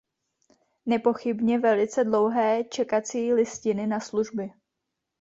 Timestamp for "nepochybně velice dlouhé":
0.85-2.63